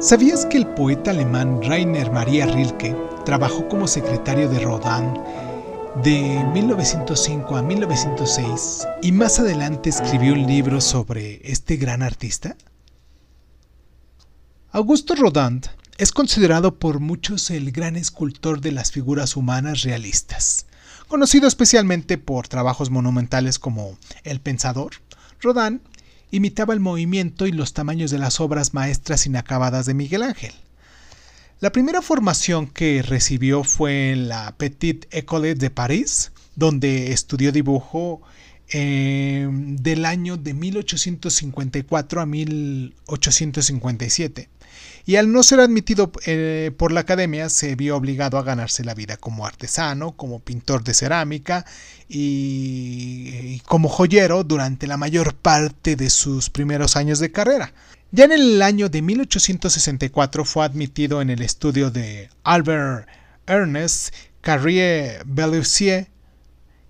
¿Sabías 0.00 0.46
que 0.46 0.58
el 0.58 0.66
poeta 0.74 1.10
alemán 1.10 1.60
Rainer 1.60 2.12
Maria 2.12 2.46
Rilke 2.46 2.94
trabajó 3.24 3.68
como 3.68 3.88
secretario 3.88 4.48
de 4.48 4.60
Rodin 4.60 5.12
de 6.04 6.44
1905 6.52 7.56
a 7.56 7.62
1906 7.62 8.86
y 9.02 9.10
más 9.10 9.40
adelante 9.40 9.90
escribió 9.90 10.34
un 10.34 10.46
libro 10.46 10.80
sobre 10.80 11.40
este 11.42 11.76
gran 11.78 12.04
artista? 12.04 12.56
Augusto 14.70 15.16
Rodin 15.16 15.62
es 15.96 16.12
considerado 16.12 16.78
por 16.78 17.00
muchos 17.00 17.50
el 17.50 17.72
gran 17.72 17.96
escultor 17.96 18.60
de 18.60 18.70
las 18.70 18.92
figuras 18.92 19.34
humanas 19.34 19.82
realistas. 19.82 20.66
Conocido 21.08 21.48
especialmente 21.48 22.18
por 22.18 22.46
trabajos 22.46 22.90
monumentales 22.90 23.58
como 23.58 23.98
El 24.22 24.40
Pensador, 24.40 24.92
Rodin 25.40 25.80
imitaba 26.30 26.74
el 26.74 26.80
movimiento 26.80 27.46
y 27.46 27.52
los 27.52 27.72
tamaños 27.72 28.10
de 28.10 28.18
las 28.18 28.40
obras 28.40 28.74
maestras 28.74 29.26
inacabadas 29.26 29.86
de 29.86 29.94
Miguel 29.94 30.22
Ángel. 30.22 30.52
La 31.60 31.72
primera 31.72 32.02
formación 32.02 32.68
que 32.68 33.02
recibió 33.02 33.64
fue 33.64 34.12
en 34.12 34.28
la 34.28 34.54
Petite 34.56 35.08
École 35.10 35.54
de 35.54 35.70
París, 35.70 36.30
donde 36.54 37.12
estudió 37.12 37.50
dibujo 37.50 38.20
eh, 38.70 39.48
del 39.50 40.04
año 40.04 40.36
de 40.36 40.54
1854 40.54 42.20
a 42.20 42.26
1857 42.26 44.48
y 45.08 45.16
al 45.16 45.32
no 45.32 45.42
ser 45.42 45.60
admitido 45.60 46.12
eh, 46.26 46.70
por 46.76 46.92
la 46.92 47.00
academia 47.00 47.48
se 47.48 47.74
vio 47.76 47.96
obligado 47.96 48.36
a 48.36 48.42
ganarse 48.42 48.84
la 48.84 48.92
vida 48.92 49.16
como 49.16 49.46
artesano, 49.46 50.12
como 50.12 50.40
pintor 50.40 50.84
de 50.84 50.92
cerámica 50.92 51.64
y, 52.10 53.60
como 53.60 53.88
joyero 53.88 54.44
durante 54.44 54.86
la 54.86 54.98
mayor 54.98 55.34
parte 55.34 55.96
de 55.96 56.10
sus 56.10 56.50
primeros 56.50 56.96
años 56.96 57.20
de 57.20 57.32
carrera. 57.32 57.72
Ya 58.10 58.26
en 58.26 58.32
el 58.32 58.60
año 58.60 58.90
de 58.90 59.00
1864 59.00 60.44
fue 60.44 60.66
admitido 60.66 61.22
en 61.22 61.30
el 61.30 61.40
estudio 61.40 61.90
de 61.90 62.28
Albert 62.44 63.08
Ernest 63.46 64.14
Carrier 64.42 65.22
Bellusier 65.24 66.08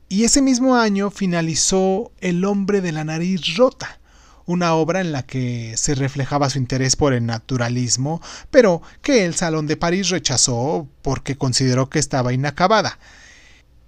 y 0.08 0.24
ese 0.24 0.40
mismo 0.40 0.76
año 0.76 1.10
finalizó 1.10 2.12
El 2.20 2.44
hombre 2.44 2.80
de 2.80 2.92
la 2.92 3.04
nariz 3.04 3.56
rota, 3.56 4.00
una 4.46 4.74
obra 4.74 5.02
en 5.02 5.12
la 5.12 5.24
que 5.24 5.76
se 5.76 5.94
reflejaba 5.94 6.48
su 6.48 6.58
interés 6.58 6.96
por 6.96 7.12
el 7.12 7.26
naturalismo, 7.26 8.22
pero 8.50 8.80
que 9.02 9.26
el 9.26 9.34
Salón 9.34 9.66
de 9.66 9.76
París 9.76 10.08
rechazó 10.08 10.88
porque 11.02 11.36
consideró 11.36 11.90
que 11.90 11.98
estaba 11.98 12.32
inacabada. 12.32 12.98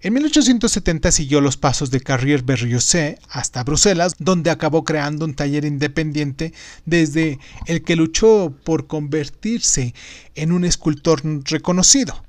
En 0.03 0.15
1870 0.15 1.13
siguió 1.13 1.41
los 1.41 1.57
pasos 1.57 1.91
de 1.91 2.01
Carrier 2.01 2.43
Berriosset 2.43 3.19
hasta 3.29 3.65
Bruselas, 3.65 4.15
donde 4.19 4.51
acabó 4.51 4.85
creando 4.85 5.25
un 5.25 5.35
taller 5.35 5.65
independiente 5.65 6.53
desde 6.87 7.39
el 7.67 7.83
que 7.83 7.97
luchó 7.97 8.55
por 8.65 8.87
convertirse 8.87 9.95
en 10.35 10.53
un 10.53 10.65
escultor 10.65 11.23
reconocido. 11.45 12.25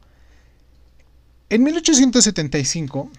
En 1.49 1.63
1875 1.63 3.09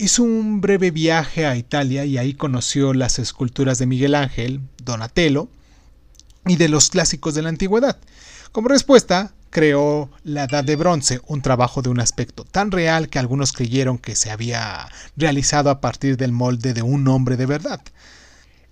Hizo 0.00 0.22
un 0.22 0.60
breve 0.60 0.92
viaje 0.92 1.44
a 1.44 1.56
Italia 1.56 2.04
y 2.04 2.18
ahí 2.18 2.32
conoció 2.32 2.94
las 2.94 3.18
esculturas 3.18 3.78
de 3.78 3.86
Miguel 3.86 4.14
Ángel, 4.14 4.60
Donatello 4.84 5.48
y 6.46 6.54
de 6.54 6.68
los 6.68 6.90
clásicos 6.90 7.34
de 7.34 7.42
la 7.42 7.48
antigüedad. 7.48 7.98
Como 8.52 8.68
respuesta, 8.68 9.32
creó 9.50 10.08
La 10.22 10.44
Edad 10.44 10.62
de 10.62 10.76
Bronce, 10.76 11.20
un 11.26 11.42
trabajo 11.42 11.82
de 11.82 11.88
un 11.88 11.98
aspecto 11.98 12.44
tan 12.44 12.70
real 12.70 13.08
que 13.08 13.18
algunos 13.18 13.52
creyeron 13.52 13.98
que 13.98 14.14
se 14.14 14.30
había 14.30 14.88
realizado 15.16 15.68
a 15.68 15.80
partir 15.80 16.16
del 16.16 16.30
molde 16.30 16.74
de 16.74 16.82
un 16.82 17.08
hombre 17.08 17.36
de 17.36 17.46
verdad. 17.46 17.80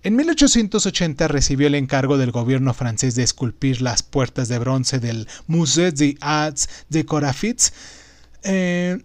En 0.03 0.15
1880 0.15 1.27
recibió 1.27 1.67
el 1.67 1.75
encargo 1.75 2.17
del 2.17 2.31
gobierno 2.31 2.73
francés 2.73 3.15
de 3.15 3.23
esculpir 3.23 3.81
las 3.81 4.01
puertas 4.01 4.47
de 4.47 4.59
bronce 4.59 4.99
del 4.99 5.27
Musée 5.47 5.91
des 5.91 6.15
Arts 6.21 6.69
de 6.87 7.05
Corafitz 7.05 7.73
eh, 8.43 8.99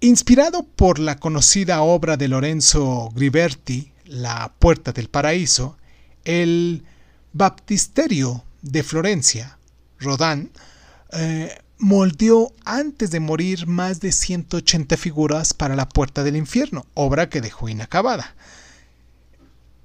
Inspirado 0.00 0.62
por 0.62 1.00
la 1.00 1.16
conocida 1.16 1.82
obra 1.82 2.16
de 2.16 2.28
Lorenzo 2.28 3.10
Griberti, 3.16 3.90
La 4.04 4.52
Puerta 4.60 4.92
del 4.92 5.08
Paraíso, 5.08 5.76
el 6.24 6.84
Baptisterio 7.32 8.44
de 8.62 8.84
Florencia, 8.84 9.58
Rodin, 9.98 10.52
eh, 11.10 11.58
moldeó 11.78 12.52
antes 12.64 13.10
de 13.10 13.18
morir 13.18 13.66
más 13.66 13.98
de 13.98 14.12
180 14.12 14.96
figuras 14.96 15.52
para 15.52 15.74
La 15.74 15.88
Puerta 15.88 16.22
del 16.22 16.36
Infierno, 16.36 16.86
obra 16.94 17.28
que 17.28 17.40
dejó 17.40 17.68
inacabada. 17.68 18.36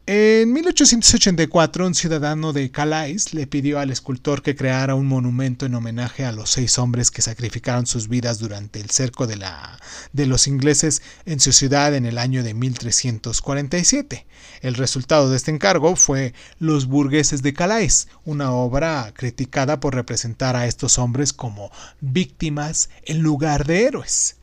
En 0.06 0.52
1884, 0.52 1.88
un 1.88 1.96
ciudadano 1.96 2.52
de 2.52 2.70
Calais 2.72 3.34
le 3.34 3.48
pidió 3.48 3.80
al 3.80 3.90
escultor 3.90 4.42
que 4.42 4.54
creara 4.54 4.96
un 4.96 5.06
monumento 5.06 5.66
en 5.66 5.76
homenaje 5.76 6.26
a 6.26 6.34
los 6.34 6.50
seis 6.50 6.78
hombres 6.78 7.10
que 7.10 7.22
sacrificaron 7.22 7.86
sus 7.86 8.10
vidas 8.10 8.38
durante 8.38 8.82
el 8.82 8.90
cerco 8.90 9.28
de, 9.28 9.38
la, 9.38 9.80
de 10.12 10.26
los 10.26 10.48
ingleses 10.48 11.02
en 11.26 11.40
su 11.40 11.54
ciudad 11.54 11.96
en 11.96 12.06
el 12.06 12.18
año 12.18 12.44
de 12.44 12.54
1347. 12.54 14.28
El 14.60 14.76
resultado 14.76 15.30
de 15.30 15.38
este 15.38 15.52
encargo 15.52 15.96
fue 15.96 16.34
Los 16.60 16.88
burgueses 16.88 17.42
de 17.42 17.54
Calais, 17.54 18.10
una 18.26 18.52
obra 18.52 19.14
criticada 19.16 19.80
por 19.80 19.96
representar 19.96 20.58
a 20.58 20.68
estos 20.68 20.98
hombres 20.98 21.32
como 21.32 21.72
víctimas 22.02 22.90
en 23.06 23.20
lugar 23.20 23.66
de 23.66 23.86
héroes. 23.86 24.36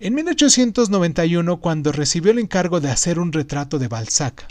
En 0.00 0.14
1891, 0.14 1.60
cuando 1.60 1.92
recibió 1.92 2.32
el 2.32 2.38
encargo 2.38 2.80
de 2.80 2.90
hacer 2.90 3.18
un 3.18 3.34
retrato 3.34 3.78
de 3.78 3.88
Balzac, 3.88 4.46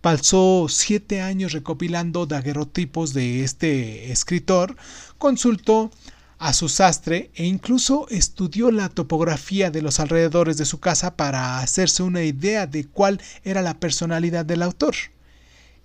Pasó 0.00 0.66
siete 0.70 1.20
años 1.20 1.52
recopilando 1.52 2.24
daguerrotipos 2.24 3.12
de 3.12 3.44
este 3.44 4.10
escritor, 4.10 4.76
consultó 5.18 5.90
a 6.38 6.54
su 6.54 6.70
sastre 6.70 7.30
e 7.34 7.44
incluso 7.44 8.06
estudió 8.08 8.70
la 8.70 8.88
topografía 8.88 9.70
de 9.70 9.82
los 9.82 10.00
alrededores 10.00 10.56
de 10.56 10.64
su 10.64 10.80
casa 10.80 11.16
para 11.16 11.58
hacerse 11.58 12.02
una 12.02 12.22
idea 12.22 12.66
de 12.66 12.86
cuál 12.86 13.20
era 13.44 13.60
la 13.60 13.78
personalidad 13.78 14.46
del 14.46 14.62
autor. 14.62 14.94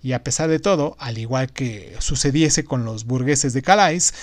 Y 0.02 0.12
a 0.12 0.24
pesar 0.24 0.48
de 0.48 0.60
todo, 0.60 0.96
al 0.98 1.18
igual 1.18 1.52
que 1.52 1.94
sucediese 1.98 2.64
con 2.64 2.86
los 2.86 3.04
burgueses 3.04 3.52
de 3.52 3.60
Calais, 3.60 4.14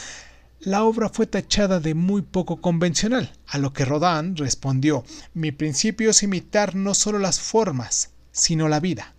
la 0.59 0.85
obra 0.85 1.09
fue 1.09 1.27
tachada 1.27 1.79
de 1.79 1.93
muy 1.93 2.23
poco 2.23 2.61
convencional, 2.61 3.31
a 3.45 3.59
lo 3.59 3.73
que 3.73 3.85
Rodin 3.85 4.35
respondió, 4.37 5.03
mi 5.35 5.51
principio 5.51 6.09
es 6.09 6.23
imitar 6.23 6.73
no 6.73 6.95
solo 6.95 7.19
las 7.19 7.39
formas, 7.39 8.09
sino 8.31 8.67
la 8.69 8.79
vida. 8.79 9.13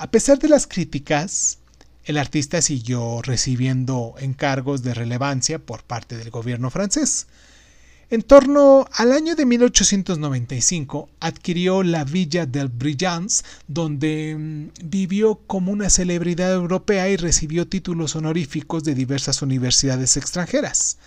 A 0.00 0.12
pesar 0.12 0.38
de 0.38 0.48
las 0.48 0.68
críticas, 0.68 1.58
el 2.04 2.18
artista 2.18 2.62
siguió 2.62 3.20
recibiendo 3.20 4.14
encargos 4.20 4.84
de 4.84 4.94
relevancia 4.94 5.58
por 5.58 5.82
parte 5.82 6.16
del 6.16 6.30
gobierno 6.30 6.70
francés. 6.70 7.26
En 8.08 8.22
torno 8.22 8.86
al 8.92 9.10
año 9.10 9.34
de 9.34 9.44
1895 9.44 11.08
adquirió 11.18 11.82
la 11.82 12.04
Villa 12.04 12.46
del 12.46 12.68
Brillance, 12.68 13.42
donde 13.66 14.36
mm, 14.38 14.88
vivió 14.88 15.40
como 15.48 15.72
una 15.72 15.90
celebridad 15.90 16.52
europea 16.54 17.08
y 17.08 17.16
recibió 17.16 17.66
títulos 17.66 18.14
honoríficos 18.14 18.84
de 18.84 18.94
diversas 18.94 19.42
universidades 19.42 20.16
extranjeras. 20.16 20.98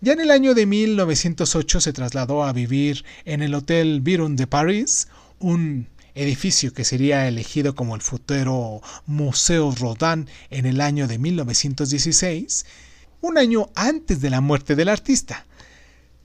Ya 0.00 0.14
en 0.14 0.22
el 0.22 0.30
año 0.30 0.54
de 0.54 0.64
1908 0.64 1.78
se 1.78 1.92
trasladó 1.92 2.42
a 2.42 2.54
vivir 2.54 3.04
en 3.26 3.42
el 3.42 3.54
Hotel 3.54 4.00
Biron 4.00 4.34
de 4.34 4.46
París, 4.46 5.08
un 5.40 5.88
edificio 6.14 6.72
que 6.72 6.84
sería 6.84 7.26
elegido 7.28 7.74
como 7.74 7.94
el 7.94 8.00
futuro 8.00 8.80
Museo 9.06 9.72
Rodin 9.72 10.28
en 10.50 10.66
el 10.66 10.80
año 10.80 11.08
de 11.08 11.18
1916, 11.18 12.66
un 13.20 13.38
año 13.38 13.70
antes 13.74 14.20
de 14.20 14.30
la 14.30 14.40
muerte 14.40 14.76
del 14.76 14.88
artista. 14.88 15.46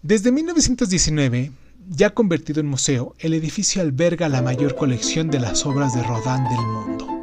Desde 0.01 0.31
1919, 0.31 1.51
ya 1.89 2.11
convertido 2.11 2.59
en 2.59 2.67
museo, 2.67 3.16
el 3.19 3.33
edificio 3.33 3.81
alberga 3.81 4.29
la 4.29 4.41
mayor 4.41 4.75
colección 4.75 5.29
de 5.29 5.39
las 5.39 5.66
obras 5.66 5.94
de 5.95 6.03
Rodin 6.03 6.44
del 6.44 6.66
mundo. 6.67 7.19